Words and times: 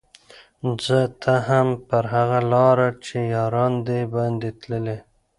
ځه 0.85 0.99
ته 1.21 1.33
هم 1.47 1.67
پر 1.87 2.03
هغه 2.13 2.39
لاره 2.51 2.89
چي 3.05 3.17
یاران 3.35 3.73
دي 3.87 3.99
باندي 4.13 4.51
تللي 4.61 4.97